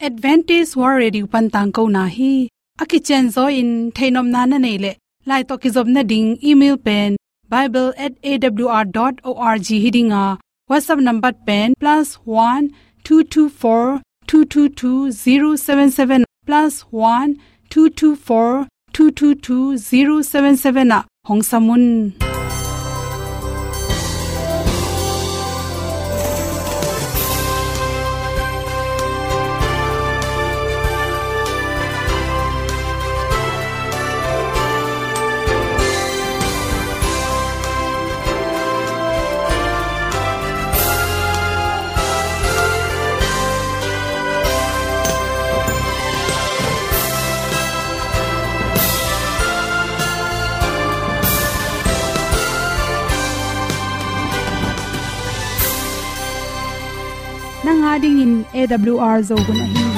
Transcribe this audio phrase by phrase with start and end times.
[0.00, 2.48] advantage war ready pan tang ko na hi.
[2.80, 4.92] Aki chen zo in thainom na na nei le.
[5.26, 7.16] Lai to ki zob na ding, email pen,
[7.48, 10.38] bible at bible@awr.org hidinga
[10.70, 12.70] whatsapp number pen +1
[13.04, 17.36] 224 222 077 +1
[17.70, 22.14] 224 222 077 hong samun.
[57.68, 58.32] nang a ding in
[58.64, 59.97] awr zo gun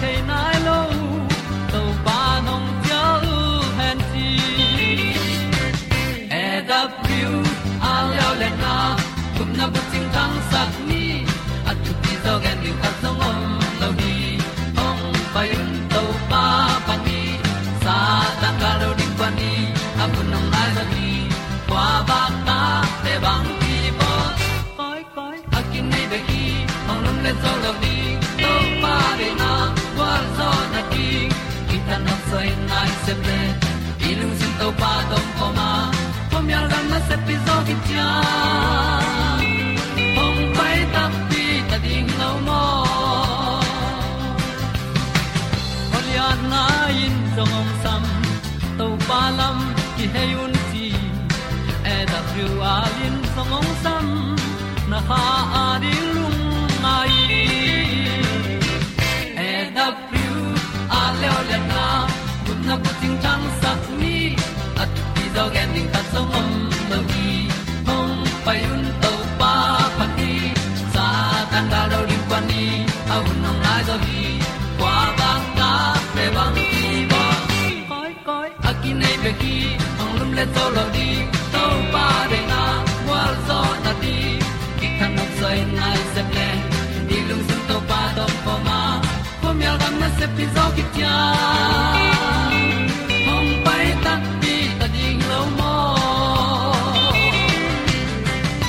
[0.00, 0.57] canine.
[55.08, 56.17] party
[90.18, 91.16] se pi zo ki tia
[93.26, 95.74] hom pai ta pi ta ding lo mo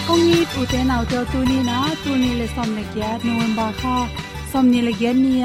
[0.08, 3.10] kong ni tu te nau te tu ni na tu ni le som le kya
[3.28, 3.96] november kha
[4.52, 5.36] som ni le gen ni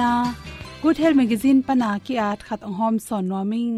[0.82, 3.76] good health magazine pana ki at khat ong hom son noming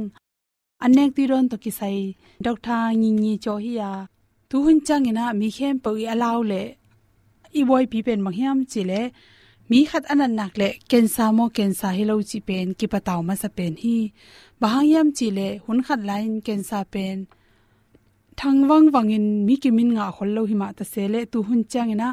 [0.85, 1.99] anek ti ron to ki sai
[2.47, 3.93] doctor ngi ngi cho hi à.
[4.51, 6.63] tu hun chang ina mi khem pau à i alaw le
[7.61, 8.83] i boy pi pen mang hiam chi
[9.71, 12.87] mi khat anan nak le ken sa mo ken sa hi lo chi pen, ki
[12.93, 13.99] pataw ma sa pen hi.
[14.61, 17.19] Bahang yam chi le hun khat lain ken sa pen.
[18.39, 21.39] Thang wang in mi ki min nga khol lo hi ma ta se le tu
[21.47, 22.09] hun chang ina.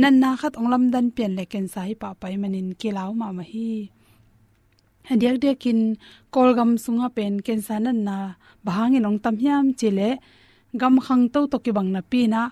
[0.00, 3.10] Nan na khat onglam dan pen le ken sa hi pa pai manin ki law
[3.20, 3.70] ma ma hi.
[5.08, 5.80] Hadiak de kin
[6.34, 8.16] kolgam sunga pen ken sa nan na.
[8.66, 10.10] Bahang in ong tam hiam chi le
[10.80, 12.42] gam khang to to ki bang na pi na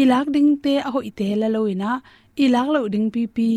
[0.00, 1.90] ilak ding te a hoi te la loina
[2.44, 3.50] ilak lo ding pi pi.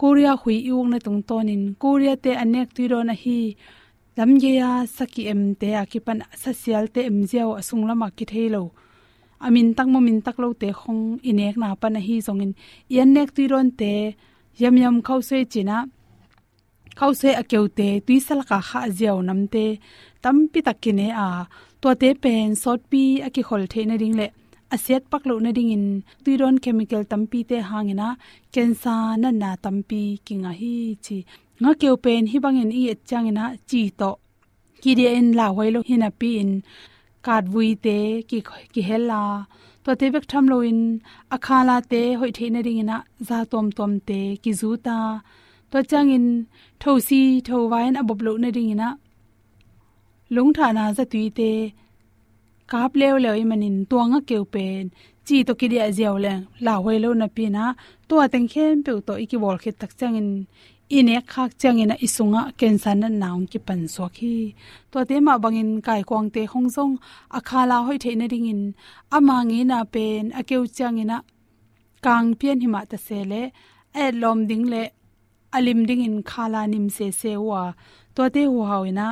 [0.00, 1.62] Korea hui yung na tung tonin.
[1.82, 3.40] Korea te anek tu ro na hi.
[4.16, 8.64] Lamge ya, saki em te akipan social te em jiao asung lama ki thelo
[9.46, 12.52] amin tak mo min tak lo te khong inek na pa na hi zongin.
[12.94, 13.92] Yan nek tu ron te,
[14.60, 15.76] yam yam khau se china.
[16.98, 19.64] Khau se akeu te tuisal ka kha jiao nam te.
[20.22, 21.28] Tam pi takine a.
[21.80, 24.26] To te pen, sot pi aki khol the na ring le
[24.74, 25.86] asiat paklo na ding in
[26.24, 28.08] tuiron chemical tampi te hangina
[28.54, 30.74] kensa na na tampi kinga hi
[31.04, 31.16] chi.
[31.62, 34.10] Nga keu pen hi bangin i changina chi to.
[34.82, 36.52] Ki de en la hoilo hina pi in
[37.26, 37.98] kad vui te,
[38.28, 38.38] ki
[38.72, 39.22] ki hela
[39.84, 40.80] to te bek tham lo in
[41.36, 42.96] akhala te, hoi the na ding ina
[43.28, 44.98] za tom tom te, ki zu ta.
[45.70, 46.26] To changin
[46.80, 48.88] thosi thowain abop lo na ding ina.
[50.34, 51.50] Lung tha na za tui te
[52.72, 54.84] kap leo leo i manin tuanga keu pen.
[55.26, 56.34] Chi to ki dia ziaw le
[56.64, 57.64] la hoi lo na pi na
[58.08, 60.30] to ateng khem pe to iki bol khet tak chang in
[60.98, 64.34] ine khak chang changina isunga cancer na naung ki pan so khi
[64.90, 66.94] to te ma bangin kai kwang te hong hongjong
[67.38, 68.62] akhala hoi the na ring in
[69.16, 71.16] ama nge na pen akeu changina
[72.04, 73.42] kang pian hima ta se le,
[74.02, 74.82] a lom ding le
[75.56, 77.62] alim ding in khala nim se se wa.
[78.14, 79.06] To te hu hawina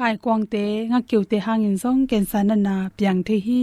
[0.00, 3.62] kai kwang te nga kyu te hangin zong ken san na piang the hi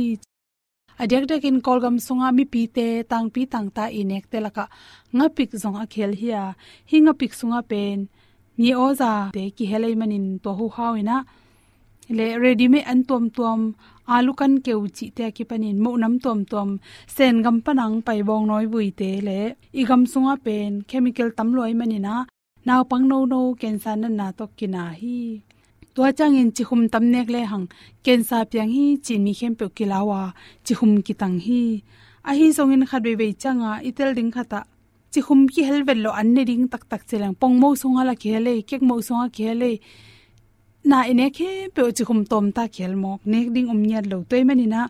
[1.02, 4.66] adyak dak in kolgam sunga mi pi te tang pi tang ta inek te laka,
[5.18, 6.44] nga pik zong a khel hiya
[6.90, 7.98] hi nga pik sunga pen
[8.62, 11.18] ni oza te ki helai manin to hu hawina
[12.18, 13.60] le ready me an tom tom
[14.16, 16.70] alu kan keu chi te ki panin, mo nam tom tom
[17.16, 19.40] sen gam panang pai bong noi bui te le
[19.80, 22.16] i gam sunga pen, chemical tam loi manina
[22.68, 25.20] naw pang no no ken san na to kina hi
[25.98, 27.66] tua chang in chi hum tam nek le hang
[28.06, 30.22] ken sa piang hi chi mi khem pe kilawa
[30.66, 31.62] chi hum ki tang hi
[32.30, 34.60] a hi song in khat be be changa itel ding khata
[35.12, 38.02] chi hum ki hel vel lo an ne ding tak tak chelang pong mo sunga
[38.10, 39.72] la khele kek mo sunga khe le
[40.90, 44.18] na ine khe pe chi hum tom ta khel mok nek ding um nyat lo
[44.30, 44.82] toy mani na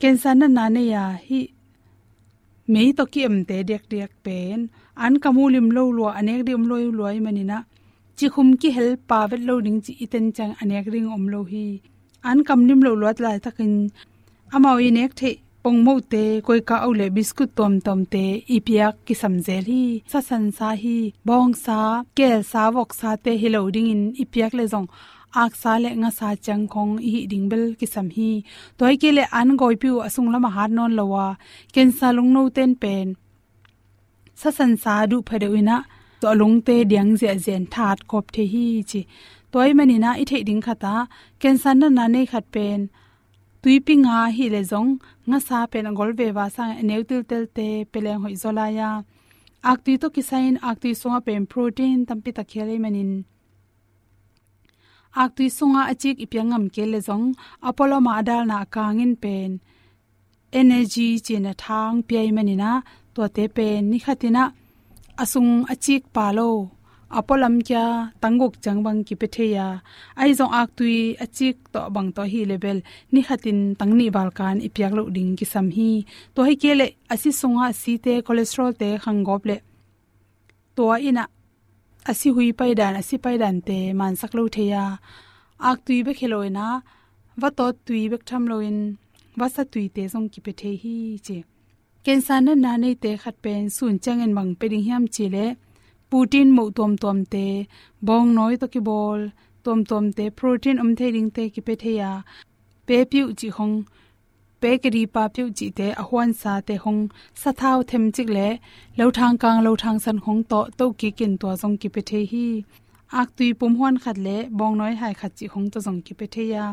[0.00, 1.40] ken sa na na ne ya hi
[2.72, 4.58] mei to ki em te dek dek pen
[5.04, 7.58] an kamulim lo lo anek dim um loi loi mani na
[8.16, 11.40] chi khum ki hel pa vet lo ding chi iten chang anek ring om lo
[11.52, 11.66] hi.
[12.28, 13.72] An kam nim lo lot lai takin
[14.54, 15.30] amao i nek the
[15.62, 18.24] pong mo te koi ka au le biscuit tom tom te
[18.56, 19.84] ipia ki samjel hi.
[20.12, 21.78] Sa san sa hi, bong sa
[22.16, 24.88] ke sa, wok sa te hi lo ding in ipiak le jong
[25.42, 28.30] ak sa le nga sa chang khong hi ding bel ki sam hi.
[28.78, 31.26] Toy ke le an goi piu asung lama har non lowa.
[31.74, 33.08] Ken sa lung no ten pen.
[34.40, 35.76] Sa san sa du phade uina
[36.22, 39.00] to lung te diang je zen that kop the hi chi.
[39.52, 40.94] Toy mani na i the ding khata
[41.40, 42.80] cancer na na nei khat pen.
[43.62, 44.90] Tui pi nga hi le zong,
[45.28, 48.90] nga sa pen gol ve wa sa neu til tel te, peleng hoi zola ya.
[49.70, 53.12] Ak tu to kisain, ak tu songa pen protein tampi ta khele manin.
[55.22, 57.26] Ak tu songa achik ipyangam ke le zong,
[57.68, 59.50] apollo ma dal na kangin pen.
[60.60, 62.70] Energy china thang pi manina
[63.14, 64.44] to te pen ni khatina
[65.18, 66.70] asung achik palo.
[67.12, 69.84] Apolam kya tangok changbang ki petheya
[70.16, 72.80] ai zong ak tui achik to bang to hi level.
[73.12, 75.90] Ni hatin tangni balkan ipyak lo ding ki sam hi.
[76.34, 79.56] To hi kele asi sunga si te cholesterol te khangop le.
[80.76, 81.24] To ina
[82.10, 84.84] asi hui pai dan asi pai dan te man sak lo theya.
[85.60, 86.66] Ak tui be kheloina
[87.40, 88.96] wa to tui bek tham loin
[89.38, 91.51] wa sa tui te zong ki pethe hi che.
[92.04, 95.04] Ken san na na nei te khat pen sun chang en mang pe ding hiam
[95.14, 95.46] chi le
[96.10, 97.46] putin mo tom tom te
[98.06, 99.20] bong noi to ki bol
[99.64, 102.12] tom tom te protein um the ding te ki pe the ya
[102.86, 103.76] pe piu chi hong
[104.60, 107.00] pe kri pa piu chi te a hwan sa te hong
[107.40, 108.48] sa thau them chik le
[108.98, 112.00] lo thang kang lo thang san hong to to ki kin to jong ki pe
[112.08, 112.46] the hi
[113.20, 116.14] ak tui pum hwan khat le bong noi hai khat chi hong to jong ki
[116.18, 116.64] pe the ya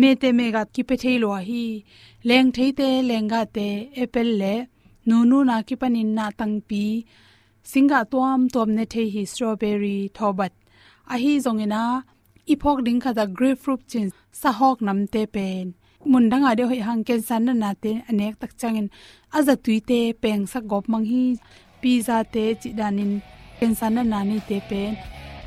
[0.00, 1.66] me te me ga ki pe the lo hi
[2.28, 3.68] leng thei te lenga te
[4.04, 4.75] apple le nu
[5.08, 6.84] nunu na ki panin na tang pi
[7.70, 10.52] singa tuam tuam ne the hi strawberry thobat.
[11.12, 11.82] A hi zongena
[12.52, 14.06] iphok ding kha da grapefruit chin
[14.40, 15.74] sa hok nam te pen.
[16.10, 18.88] Mun danga de hoi hang ken san na te anek tak changin.
[19.36, 21.24] Aza tuite peng sa gop mang hi.
[21.80, 23.12] Pizza te chi danin
[23.58, 24.92] pensan na nani te pen.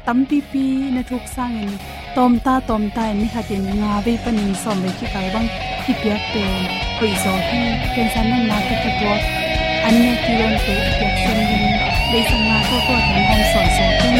[0.05, 0.63] Tam pi
[0.95, 1.71] na thuk sang in
[2.15, 5.49] tom ta tom ta ni khatin nga ve panin som ve ki kai bang
[5.83, 6.61] ki pya pen.
[6.99, 7.61] Koi zo hi
[7.93, 9.48] pensan na na ki ki
[9.89, 11.63] bo an ne ki ron te pya sen din
[12.11, 14.17] le sang na ko ko han hom son so ken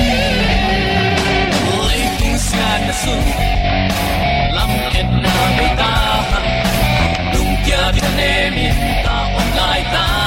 [1.82, 3.16] oi king san na su
[4.56, 5.92] lam et na be ta
[7.34, 8.68] lung kya bi ne mi
[9.06, 10.19] ta on lai ta hak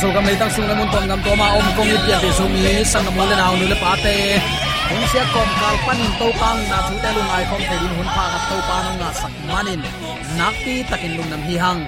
[0.00, 2.52] yana so kam leitang sung namun tom gam toma om kong ip ya be sung
[2.52, 4.14] ni sang nam le naw nu le pa te
[4.88, 8.08] hung sia kom kal panin to pang na thu te lung ai khom thedin hun
[8.14, 9.82] pha kat to pa nong na sak manin
[10.38, 11.80] nakti takin lung nam hi hang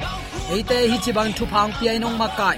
[0.54, 2.56] eite hi chi bang thu phang pi ai nong makai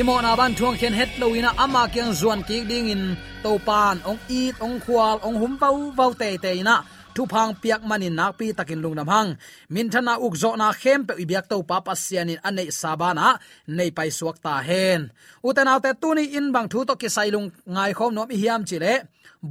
[0.00, 3.04] imo na ban thuang khen het lo ina ama kyang zuan ki ding in
[3.44, 6.76] to pan ong it ong khwal ong hum pau vau te te na
[7.14, 9.30] thu phang piak manin nak pi takin lungnam hang.
[9.74, 13.28] Min thana uk zo na khem pe ibyak to pa pasianin anei sabana,
[13.76, 15.00] nei pai suak ta hen.
[15.46, 18.94] Uten autte tuni in bang thu to ki sailung ngai khom nom hiam chile.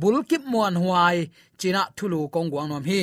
[0.01, 1.18] Bulkip muan huai,
[1.60, 3.01] china thulu kong guang nom hi.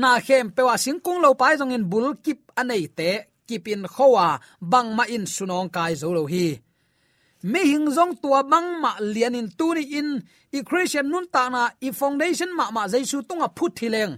[0.00, 3.10] Na khem pe wa sing kung lo pai jong in bulkip anei te
[3.48, 4.28] kipin khowa,
[4.72, 6.46] bang ma in sunong kai zo lo hi
[7.50, 10.08] mi hing zong tua bang ma lian in tu ni in,
[10.56, 14.14] i christian nun ta na, i foundation ma ma jaisu tunga phut thileng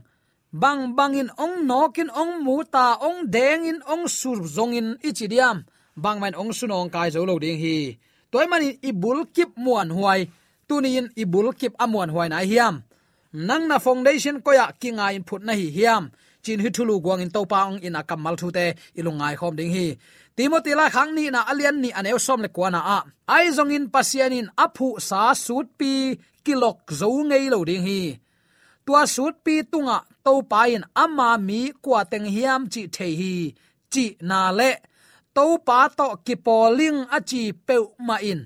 [0.63, 4.89] bang bang in ong nokin ong, mu ta ong, deng in ong, sur zong in
[5.09, 5.59] ichidiam
[5.97, 7.99] bang man ong sunong kai zo lo ding hi.
[8.31, 10.29] Toy man i bul kip muan huai,
[10.69, 12.83] tu ni in i bul kip amuan huai na hiam.
[13.33, 16.11] Nang na foundation koya kinga in phut na hi hiam.
[16.43, 19.97] Chin hi thulu guang in topa ong in akamal thu te ilungai khom ding hi
[20.37, 22.99] timothy la khang ni na alian ni aneu som le kwana a.
[23.35, 25.93] Ai zong in pasian in aphu sa sut pi
[26.45, 28.01] kilok zo ngei lo ding hi.
[28.85, 33.35] Tua sut pi tunga to pa in ama mi kwa teng hiam chi the hi,
[33.93, 34.71] chi na le.
[35.37, 37.77] To pa to ki poling achi pe
[38.09, 38.41] ma in.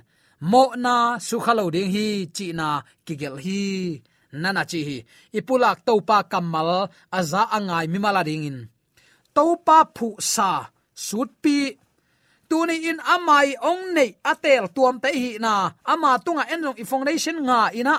[0.51, 0.95] Mo na
[1.27, 2.07] su khalo ding hi,
[2.37, 2.69] chi na
[3.07, 3.61] ki gel hi.
[4.43, 4.97] Nana chi hi.
[5.39, 6.71] Ipulak to pa kamal
[7.19, 8.59] aza angai mi mala ding in.
[9.37, 10.51] To pa phu sa
[11.07, 11.73] sut pi.
[12.51, 15.73] Tuni in amai ong nei atel tuam te hi na.
[15.93, 17.97] Ama tunga enong i foundation nga ina.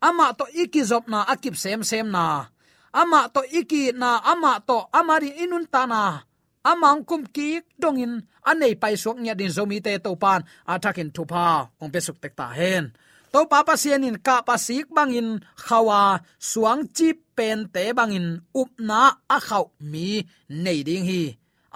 [0.00, 2.48] Ama to iki zop na akip sem sem na.
[2.96, 6.24] Ama to iki na, ama to amari inun ta na.
[6.66, 11.70] Amang kum ki dongin anei pai suak nya din zomi te to pan athakin thupa,
[11.78, 12.90] ong pe suk tek ta hen.
[13.30, 18.70] To pa pa sianin ka pa sik bangin khawa, suang chi pen te bangin up
[18.82, 21.22] na a khau mi nei ding hi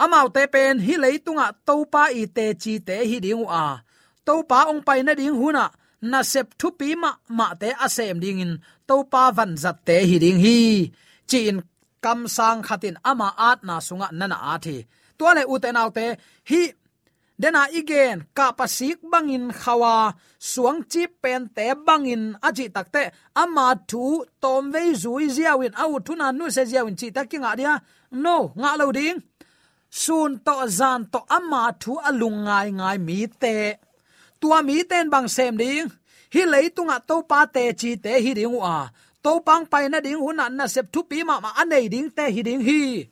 [0.02, 3.66] amau te pen hi leitunga to pa i te chi te hi ding a.
[4.26, 5.66] Topa ong pai na ding huna.
[6.10, 8.52] Na sep thu pi ma ma te asem ding in.
[8.88, 10.58] Topa van zat te hi ding hi.
[11.30, 11.58] Chi in
[12.04, 14.76] kam sang khatin ama at na sunga nana a thi.
[15.18, 16.06] To le u te nau te,
[16.50, 16.62] hi,
[17.40, 19.94] dena igen, ka pasik bangin khawa.
[20.50, 23.02] Suang chi pen te bangin aji takte
[23.42, 24.04] ama thu
[24.42, 27.74] tom ve zui ziawin, au thuna nu se ziawin chi takinga dia.
[28.24, 29.18] No, nga lo ding
[29.90, 33.74] sun to zan to ama thu alung ngai ngai mi te.
[34.40, 35.90] Tua mi ten bang sem ding.
[36.32, 38.88] Hi leitunga to pa te chi te hi ding wa.
[39.22, 42.24] To pang pai na ding hun na sep thu pi ma ma anei ding te
[42.34, 43.04] hi ding hi.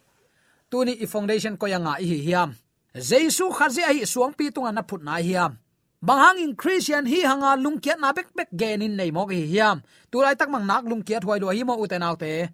[0.70, 2.54] Tuni i foundation ko yanga hi hiam.
[2.94, 5.58] Jesu khazi ai suang pi tunga na phut na hiam.
[6.00, 9.82] Bang in christian hi hanga lungkiat na bek bek gen in nei mo hi hiam.
[10.10, 12.48] Tu lai tak mang nak lungkiat huai lo hi mo uten autte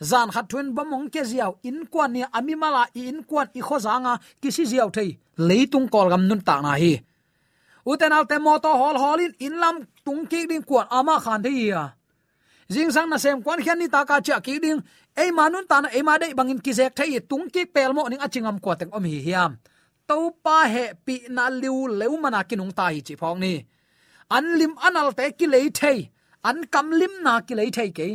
[0.00, 4.18] zan khat thun bomong ke ziaw in kwan ni ami mala in kwan i khozanga
[4.42, 7.00] kisi ziaw thei leitung kol gam nun ta na hi.
[7.86, 11.68] Uten al mo to hol holin in lam tung ki ding kwan ama khan thei
[11.68, 11.92] ya à.
[12.68, 14.80] jing sang na sem kwan khian ni ta ka cha ki ding
[15.16, 18.08] ei manun ta na ei ma dei bangin ki zek thei tung ki pel mo
[18.08, 19.52] ning achingam ko teng om hi hiam.
[20.08, 23.54] To pa he pi na liu leu mana kinung ta hi chi phong ni.
[24.36, 25.98] An lim anal te ki lei thei
[26.48, 28.08] an kam lim na ki lei thei ke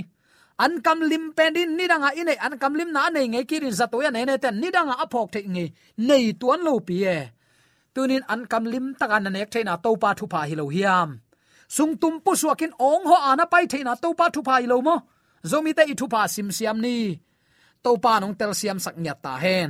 [0.63, 3.25] an kam lim pen din ni danga in an kam lim na nei.
[3.31, 5.65] Nge kirin za to ya nei ne ten ni danga apok the nge
[6.07, 7.19] nei tuan lo pi e.
[7.93, 11.09] Tunin an kam lim taka na nek theina to pa thu pa hi lo hiam.
[11.75, 14.77] Sung tum pu suakin ong ho ana pai theina to pa thu pa hi lo
[14.87, 14.95] mo.
[15.49, 16.95] Zomi te i thu pa sim siam ni.
[17.83, 19.69] To pa nong tel siam sak nya ta hen.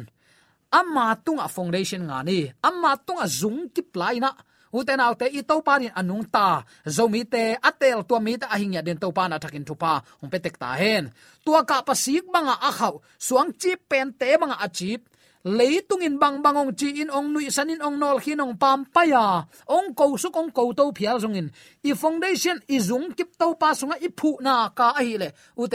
[0.79, 2.39] Amma tunga foundation nga ni.
[2.67, 3.59] Amma tunga zung
[4.01, 4.31] lai na
[4.77, 6.63] uten autte i to pa in anung ta.
[6.85, 9.93] Zomi te atel to mi ta ahingya den to pa na thakin thupa.
[10.21, 11.11] Ong petek ta hen.
[11.45, 13.01] Tua ka pasik banga a khau.
[13.19, 15.01] Suang chi pen te banga achip
[15.43, 19.93] leitungin bang bangong chi in ong nui sanin ong nol khin ong pam paya ong
[19.97, 21.49] ko su kong ko to phial zongin
[21.81, 25.29] i foundation i zung kip to pa sunga i phu na ka a hi le.
[25.57, 25.65] U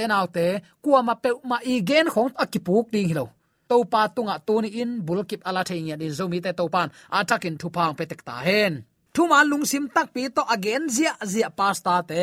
[1.02, 3.35] ma pe ma i gen khong akipuk ding hilo
[3.68, 7.56] to pa tunga tuni in, bulkip ala thei ya in zomi te to pan atakin
[7.60, 8.74] thu pang petek ta hen.
[9.14, 12.22] Thu ma lung sim tak pi to again zia zia pasta te,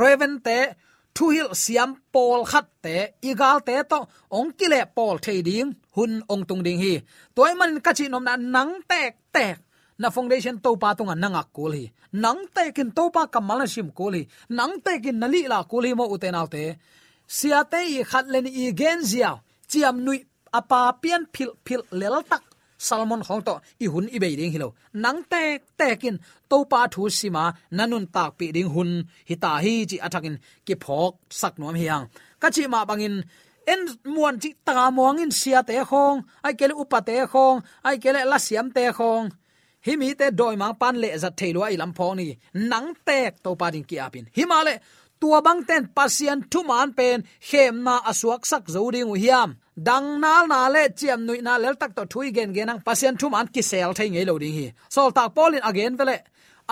[0.00, 0.58] raven te
[1.16, 2.96] thu hil siam pol khat te,
[3.30, 3.98] igal te to
[4.38, 6.94] ong kile pol thei ding, hun ong tung ding hi.
[7.36, 9.56] Toy man ka chi nom na nang tek tek.
[9.98, 11.84] Na foundation to pa tunga nanga kul hi.
[12.22, 14.22] Nang te kin to pa kamal na sim kul hi.
[14.58, 16.64] Nang te kin nali la kul hi mo uten autte
[17.36, 19.30] sia te i khat len i gen zia.
[19.70, 20.18] Chiam nui
[20.58, 22.42] apa pian phil phil lel tak
[22.86, 24.68] salmon khong to i hun i be ding hilo
[25.02, 25.42] nang te
[25.78, 26.16] tekin
[26.54, 27.44] to pa thu sima
[27.76, 28.90] nanun tak pi ding hun.
[29.28, 30.36] Hita hi chi athakin
[30.66, 32.04] ki phok sak nom hiang.
[32.40, 33.16] Ka chi ma bangin,
[33.72, 33.80] en
[34.14, 38.20] muan chi ta mong in sia te khong, ai kele upa te khong, ai kele
[38.30, 39.26] la siam te khong.
[39.86, 42.26] Hi mi te doi mang pan le za thelo ai lam phong ni.
[42.70, 44.26] Nang tek to pa ding ki apin.
[44.36, 44.44] Hi
[45.24, 49.50] tua bang ten pasian thu man pen hem na asuak sak zo ding u hiam.
[49.88, 53.14] Dang nal na le chiam nui na lel tak to thui gen gen ang pasian
[53.20, 54.66] thu man ki sel thai ngei lo ding hi.
[54.94, 56.16] Sol tak polin again vele.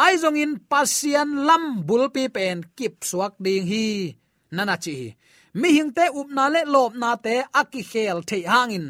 [0.05, 3.87] Ai zong in pasian lam bul pi pen kip suak ding hi.
[4.57, 4.97] Nana chi
[5.61, 8.87] mi hing te up na le lop na te aki khel thei hangin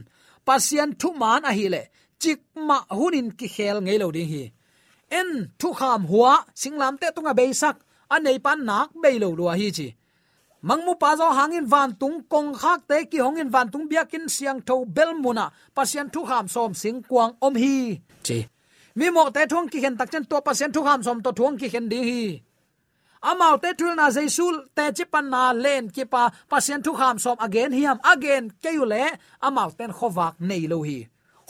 [0.47, 1.83] pasian thu man a hi le.
[2.23, 4.45] Chik ma hunin ki khel ngei lo ding hi.
[5.19, 5.29] En
[5.61, 7.77] thu kham huwa singlam te tunga beisak
[8.15, 9.89] anei pan nak beilo lua hi chi
[10.69, 14.61] mangmu pa zo hangin van tung kong khak te ki hongin van tung biakin siang
[14.69, 15.45] tho bel muna
[15.77, 17.77] pasian thu ham som sing kwang om hi.
[18.27, 18.39] Chi
[18.95, 21.57] mi mo te thong ki hen tak chen to pasien thu ham som to thong
[21.61, 22.43] ki hen ding hi.
[23.23, 27.37] Amau te thul na jaisul te chipan na len ki pa pasien thu ham som
[27.41, 29.05] again, hiam again ke yu le
[29.41, 30.99] amau ten khowak nei lo hi.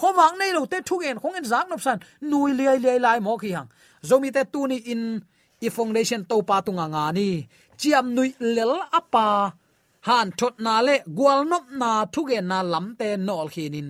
[0.00, 3.18] Khowak nei lo te thu gen khong en zak nop san nui lai lai lai
[3.20, 3.68] mo ki hang
[4.08, 5.02] zomi te tu ni in
[5.66, 7.28] i foundation to pa tunga nga ni.
[7.80, 9.26] Chiam nui lel apa.
[10.08, 13.88] Han thot na le gwal nop na thuge na lamte nol khinin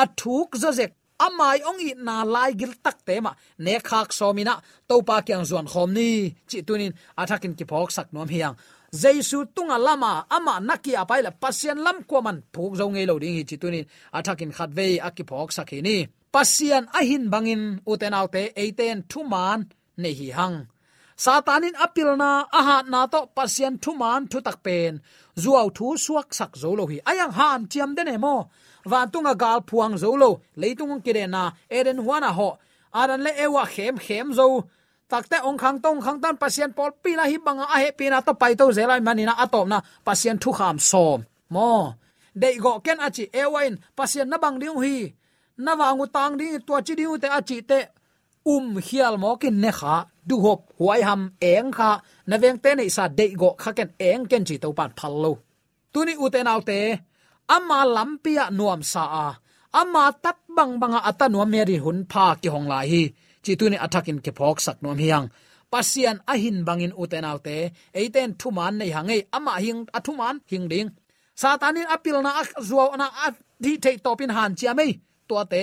[0.00, 0.92] a thuk zozek
[1.26, 3.32] amai ong i na lai gil tak te ma.
[3.64, 4.54] Ne khak somina
[4.88, 6.10] to pa kyang zon khom ni.
[6.50, 8.56] Chi tunin athakin ki phok sak nom hiang.
[9.02, 12.38] Jaisu tunga lama, ama naki apai la pasien lam ko man.
[12.54, 13.86] Phuk zo ngei lo ding hi chi tunin
[14.18, 15.96] athakin khat ve aki phok sak hi ni.
[16.34, 19.60] Pasian ahin bangin uten autte eiten thuman
[20.02, 20.58] nei hi hang
[21.24, 24.94] satanin apilna aha na to pasien thuman thu tak pen.
[25.42, 26.98] Zuaw thu suak sak zo lo hi.
[27.10, 28.36] Ayang han chiam de ne mo.
[28.90, 30.30] Van tunga gal phuang zo lo.
[30.60, 31.42] Leitung kire na
[31.76, 32.48] eren huana ho.
[33.00, 34.46] Aran le ewa khem khem zo.
[35.10, 38.32] Takte ong khang tong khang tan pasien pol pila hi banga a he pina to
[38.40, 41.20] pai to zelai manina atop na pasien thu kham som
[41.54, 41.94] mo.
[42.40, 44.96] Dei go ken achi ewain pasien na bang ding hi.
[45.64, 47.78] Na wangu tang ding tua chi ding te achi te
[48.52, 49.96] um hial mo kin ne kha
[50.28, 51.90] du hop huai ham eng kha.
[52.28, 55.14] Na veng te nei sa de go kha ken eng ken chi to pan phal
[55.24, 55.32] lo
[55.92, 56.78] tuni uten autte
[57.56, 59.26] ama lampia nuam sa a.
[59.80, 63.02] Ama tat bang banga ata nuam meri hun pha ki hong lai hi.
[63.44, 65.26] Chi tu ni athakin ke phok sak nuam hiang
[65.72, 67.56] pasian ahin bangin uten autte
[67.98, 70.88] eiten thuman nei hangai ama hing athuman hing ding.
[71.40, 72.30] Satanin apil na
[72.68, 73.28] zuaw na a
[73.62, 74.92] di thei topin han chiamei
[75.28, 75.62] to te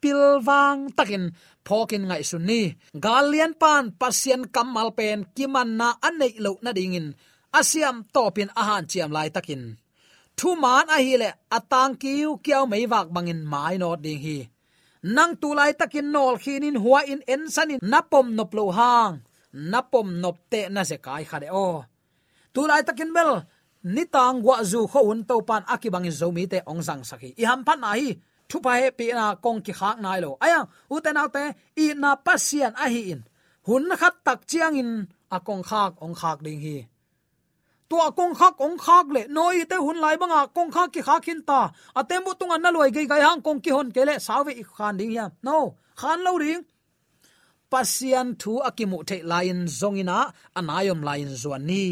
[0.00, 1.24] pilwang takin,
[1.66, 2.62] phokin ngai sunni
[3.04, 7.08] galian pan pasien kamal pen kiman na anei lo na dingin.
[7.50, 9.74] Asiam topin ahan chiam lai takin.
[10.38, 14.38] Thu man a hi le atang kiu kiao mei wak bangin mai no ding hi.
[15.14, 19.14] Nang tu lai takin nol khinin huwa in en sanin napom nop lo hang.
[19.72, 21.82] Napom nop te na se kai khade o.
[22.54, 23.32] Tu lai takin bel
[23.94, 27.60] nitang wa zu kho un to pan akibangin zomi te ong sang saki i ham
[27.66, 28.10] pan ai hi
[28.58, 30.30] pa he pi na kong ki khak nai lo.
[30.44, 30.60] Aya,
[30.94, 31.44] u te na te,
[31.84, 33.20] i na pasian a hi in.
[33.66, 34.90] Hun khat tak chiang in,
[35.30, 36.76] a kong khak ong khak ding hi.
[37.88, 41.22] Tua kong khak ong khak le noi te hun lai banga kong khak ki khak
[41.28, 41.60] hin ta.
[41.98, 44.64] Atem bu tung an na loi gai gai hang kong ki hon kele sawe i
[44.76, 45.56] khan ding ya no,
[46.00, 46.62] khan lo ring.
[47.70, 50.18] Pasian thu akimu the lain zongina
[50.58, 51.86] anayom lain zuani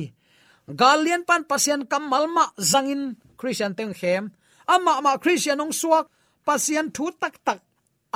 [0.68, 4.32] galian pan pasian kamalma zangin christian teng khem.
[4.68, 6.06] Ama ma christian ong suak
[6.48, 7.60] pasian thu tak tak,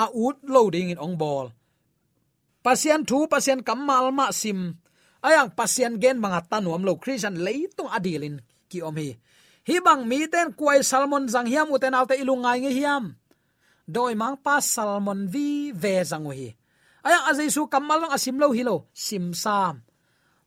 [0.01, 1.53] a ut loading in ong ball.
[2.65, 4.81] Pasian thu pasian kamal ma sim.
[5.21, 8.41] Ayang pasian gen mga tanuam lo christian leitung adilin,
[8.73, 9.13] ki om hi.
[9.69, 13.05] Hi bang mi ten kuai salmon jang hiam uten alte ilungai nge hiam.
[13.85, 16.49] Doi mang pa salmon vi ve jang hi.
[17.05, 19.85] Ayang azai su kamal long asim lo hilo sim sam.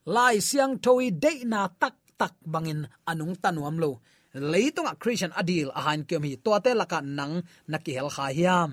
[0.10, 3.91] Lai siang toi de na tak tak bangin anung tanuam lo
[4.36, 6.36] leitung christian adil a han kem hi.
[6.43, 8.69] To te laka nang nakihel kha hiam.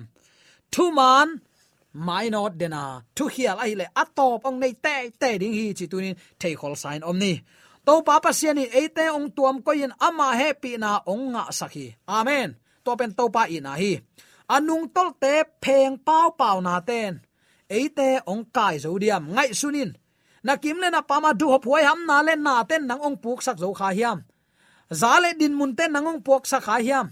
[0.73, 1.41] Thu man,
[1.93, 3.03] mai not dena.
[3.15, 6.75] Thu hial hi le atop ong nei te te ding hi chi tunin thei khol
[6.83, 7.33] sign om ni.
[7.85, 11.43] To pa pa sian ni ate ong tuam ko yin ama happy na ong nga
[11.59, 12.49] sakhi amen.
[12.83, 13.93] To pen to pa ina hi.
[14.55, 17.19] Anung tol te pheng pau pau na ten.
[17.69, 19.23] Ate ong kai zo diam.
[19.35, 19.91] Ngai sunin.
[20.43, 23.17] Na kim le na pama du ho phoi ham na le na ten nang ong
[23.23, 24.19] puk sak zo kha hiam
[25.01, 27.07] zale din mun te nangong pok sa kha hiam.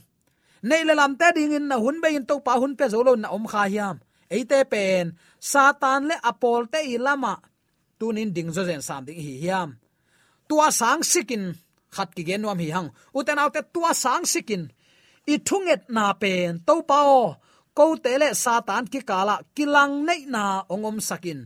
[0.70, 3.14] Nei le lam te ding in na hun be in to pa hun pe zolo
[3.18, 3.98] na om kha hiam.
[4.36, 5.06] Eite pen,
[5.52, 7.34] satan le apol te ilama
[8.00, 9.70] tunin ding zo zen sam ding hi hiam.
[10.48, 11.44] Tua sang sikin,
[11.96, 12.90] khat ki genwam hi hang.
[13.18, 14.64] Uten autte tua sang sikin.
[15.34, 17.38] I thunget na pen, to pao
[17.78, 21.40] ko te le satan ki kala kilang nei na ongom sakin.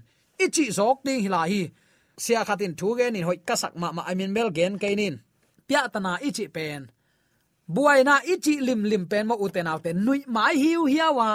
[0.43, 1.61] Ichi zok ding hi hi.
[2.23, 5.15] Sia khatin thu ge ni hoi kasak ma ma i mean bel gen kainin
[5.67, 6.81] pya tana ichi pen.
[7.73, 11.29] Buai na ichi lim lim pen mo uten autte nui mai hiu hiawa.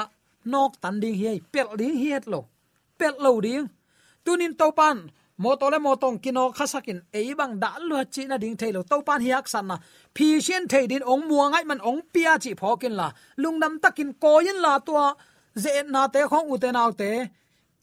[0.45, 2.41] Nok tan ding hi pel ding hiet lo.
[2.99, 3.67] Pel lo ding.
[4.25, 4.99] Tunin topan.
[5.43, 9.21] Mo tole mo tong kino khasakin ei bang da lu chi na ding thailo topan
[9.27, 9.77] hiak san na.
[10.15, 13.09] Phi sian thei din ong muangai man ong pia chi phokin la.
[13.43, 15.07] Lungnam takin koyin la tua.
[15.63, 17.11] Ze na te khong uten autte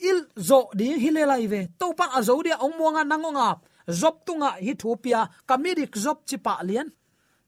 [0.10, 1.62] il zo ding hi le lai ve.
[1.80, 3.50] Topan azo dia ong muanga nangonga
[3.90, 6.90] zop tunga hi thupia comedic zop chipa lian.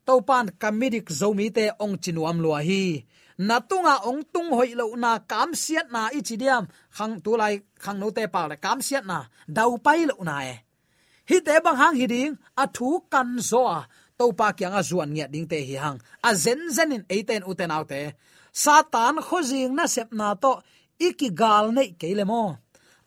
[0.06, 3.06] Topan comedic zomi te ong chinuam lua hi.
[3.40, 8.12] Natunga ong tung hoi lo na kam siat na ichidiam khang tu lai, khang no
[8.12, 9.20] te pa le kam siat na.
[9.48, 10.56] Dau pai lo na e.
[11.30, 13.80] Hi te bang hang hi ding, a thu kan zo a
[14.18, 15.98] to pa kyang a zuan nge ding te hi hang.
[16.28, 18.02] A zen zen in eiten uten autte
[18.52, 20.54] satan khojing na sep na to.
[21.08, 22.44] Iki gal nei keile mo.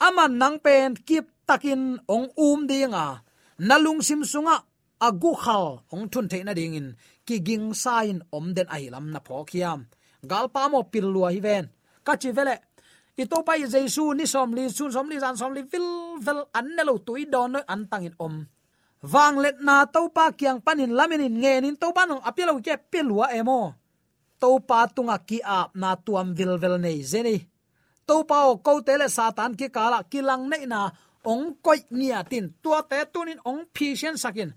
[0.07, 3.23] Aman nang pen kip takin ong um dinga
[3.59, 4.57] nalung sim sunga
[5.03, 6.89] agu khal ong thun the na ding in.
[7.27, 9.87] Ki ging sain om den ai lam na phokhiam
[10.31, 11.65] gal pa mo pil lua hi ven.
[12.07, 12.57] Ka chi vele.
[13.19, 16.41] I to pa jesu ni som li, sun som li, san som li, vil vel
[16.57, 18.35] an ne lo tui don no an tang in om.
[19.13, 22.57] Wang let na to pa kyang panin lamin in nge nin to pa nong apilo
[22.63, 23.75] ke pilua emo
[24.43, 27.39] to pa tunga ki ap na tuam vil vel nei zeni.
[28.07, 30.91] To pa o ko tele satan ki kala kilang nei na
[31.25, 32.47] ong koi nia tin.
[32.63, 34.51] Tua te tunin ong phisen sakin.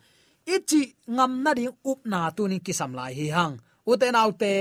[0.53, 0.81] Ichi
[1.15, 3.55] ngam na ding up na tunin kisam lai hi hang.
[3.89, 4.53] Uten autte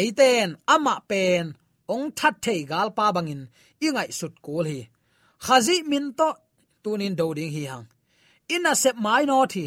[0.00, 1.44] eiten, ama pen,
[1.88, 3.42] ong that thei gal pa bangin,
[3.84, 4.80] ingai sut kul hi.
[5.44, 6.28] Khazi min to
[6.82, 7.86] tunin do ding hi hang.
[8.54, 9.66] Ina sep mai no thi.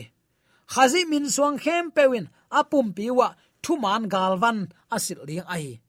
[0.73, 2.25] Khazi min suang khem pewin
[2.59, 3.27] apum piwa
[3.63, 4.57] thu man galvan
[4.95, 5.79] asil ding ai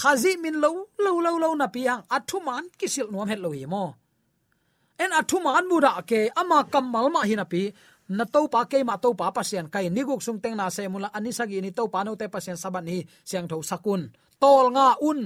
[0.00, 0.70] khazi min lo
[1.04, 3.84] lo lo lo na pi hang athu man kisil nuam het lo hi mo
[5.02, 7.34] en athuma an mura ke, ama kamal ma hi
[8.08, 10.82] na to pa ke ma to pa pasien kai ni guk sung teng na se
[10.88, 12.96] mula anisa gi ni to pa no te pasien saban ni
[13.28, 14.02] siang tho sakun.
[14.40, 15.20] Tol nga un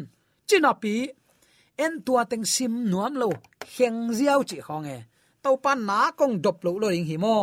[0.49, 0.97] chinapi
[1.85, 3.31] en tua teng sim nuam lo,
[3.75, 4.99] heng ziao chi khong e.
[5.45, 7.37] To pa na kong dop lo lo ring hi mo.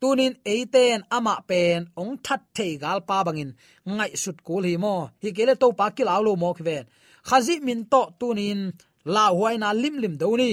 [0.00, 3.50] Tunin eiten ama pen, ong that thei gal pa bangin,
[3.96, 4.94] ngai sut kul hi mo.
[5.22, 6.84] Hi kele to pa kilaw lo mo kven
[7.28, 8.60] khazi min to tunin,
[9.14, 10.50] la huaina lim lim do ni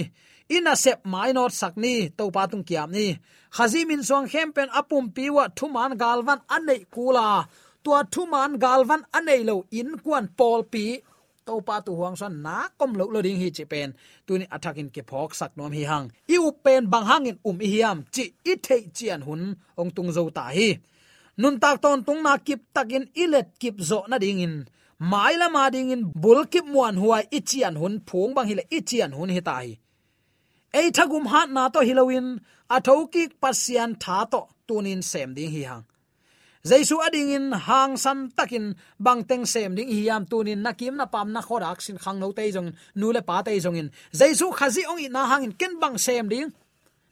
[0.56, 3.08] ina sep mai not sakni to pa tung kiam ni.
[3.56, 7.28] Khazimin song hempen apum piwa thuman galwan anei kula.
[7.84, 10.86] Tua thuman galwan anei lo in kwan pol pi.
[11.48, 13.90] To pa tu huang san na kom lo lo ding hi chi pen.
[14.26, 16.08] Tu ni attacking ke phok sak nom hi hang.
[16.34, 19.44] I u pen bang hangin um hi hiam chi i thei chian hun,
[19.80, 20.70] ong tung zo ta hi.
[21.42, 24.56] Nun tak ton tung na kip takin ilet kip zo na ding in.
[25.12, 28.56] Mai la ma ding in, bul kip muan huai i chian hun, phung bang hi
[28.60, 29.68] le i chian hun hi tai
[30.74, 32.28] ei thagum hat na to hilowin
[32.76, 35.84] athoki pasian tha to tunin sem ding hi hang.
[36.70, 41.34] Jaisu ading in hang san takin bang teng sem ding hiam tunin nakim na pam
[41.34, 43.90] na khorak sin khang no te jong, nu le pa te jong in.
[44.14, 46.50] Jaisu khazi ong na hang in ken bang sem ding.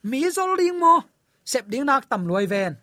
[0.03, 1.01] Mi zol ding mo,
[1.43, 2.77] sep ding nak tam loi ven.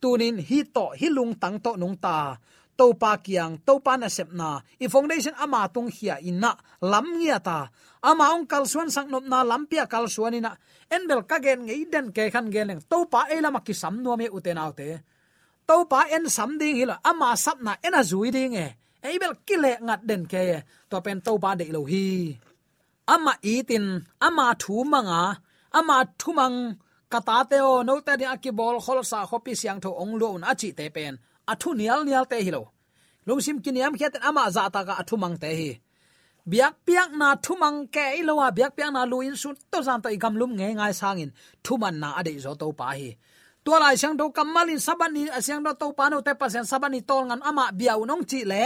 [0.00, 2.36] Tunin hi to hi lung tang to nung ta
[2.78, 4.08] to pa kiang to pa na.
[4.08, 7.70] Sep na i foundation ama tung hia inna lam ngia ta.
[8.04, 10.52] Ama ong kal suan sang nop na, lampia kal suan ina.
[10.90, 14.26] Enbel ka gen ngei den ke khan gen to pa elama ki sam nu me
[14.28, 14.88] uten autte
[15.68, 18.68] to pa en sam ding hila, ama sap na ena zui ding e.
[19.04, 20.58] Eibel kile ngat den ke e.
[20.90, 22.36] to pen to pa de lo hi.
[23.14, 23.86] Ama itin,
[24.26, 25.22] ama thu manga
[25.78, 26.56] ama thu mang
[27.12, 30.68] kata teo no ta ni akibol, khol sa khopi siang tho ong lo un achi
[30.78, 31.14] te pen
[31.52, 32.62] athu nial nial te hilo
[33.26, 35.70] lungsim kiniam khiat ama za ta ka athu mang te hi.
[36.44, 40.36] Biak piak na thumang ke ilowa biak piak na luin sun to zan to igam
[40.36, 41.30] lum nge ngai sangin
[41.64, 43.16] thuman na ade zo to pa hi.
[43.64, 47.40] Tua lai sang do kamalin sabani asyang do to pano te pasen sabani tol ngan
[47.48, 48.64] ama biau nong chi le.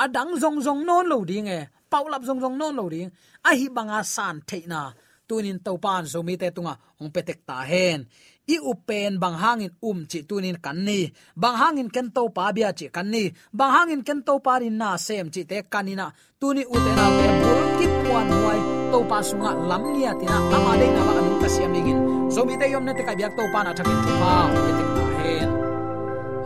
[0.00, 1.60] Adang zong zong non lo ding e.
[1.92, 3.12] Paulap zong zong non lo ding.
[3.44, 4.96] A hi banga san theina
[5.28, 6.74] tunin to pan zo mi te tunga.
[7.00, 8.08] Ong petek ta hen
[8.54, 10.98] i upen bang hangin um chi tunin kan ni.
[11.42, 13.22] Bang hangin ken to pa bia chi kan ni.
[13.58, 16.06] Bang hangin ken to pa rin na sem chi te kanina
[16.40, 18.60] tuni utena pe bul ki puan huai.
[18.92, 21.98] To pa sunga lam nia tina ama de na ba anu ka siam dingin
[22.34, 24.34] so mi te yom ne te ka biak to pa na thakin tu pa.
[24.64, 25.48] Te te ta hen.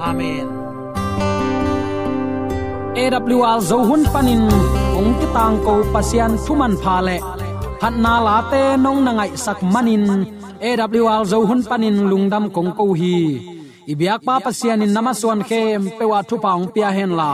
[0.09, 0.47] Amen.
[3.03, 4.45] AWR zo hun panin.
[4.99, 7.17] Ong ki tang ko pasian thuman pha le.
[7.81, 10.05] Phat na la te nong na ngai sak manin.
[10.65, 13.17] AWR zo hun panin lungdam kong ko hi.
[13.93, 17.33] Ibyak pa pasian in namaswan khem pewa thu paung pia hen la.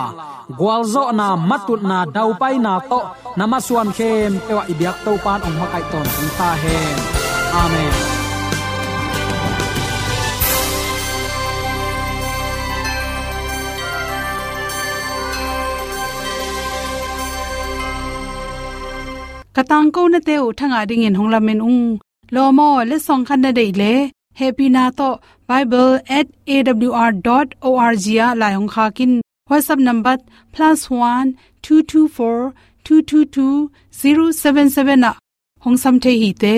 [0.59, 3.01] Gwalzo na matut na dau pai na to.
[3.39, 6.07] Namaswan khem pewa ibyak to pan ong makai ton
[6.39, 6.97] ta hen.
[7.63, 7.95] Amen.
[19.57, 21.83] Katang ko na te thanga ding in honglamen ung
[22.35, 23.93] lomo le song khan na dei le.
[24.41, 25.09] Happy na to.
[25.49, 29.13] Bible@awr.org ya la hong kha kin.
[29.51, 30.17] Whatsapp number
[30.55, 31.27] +1
[31.63, 32.41] 224
[32.85, 35.11] 222 077 na.
[35.65, 36.55] Hong sam the hi te.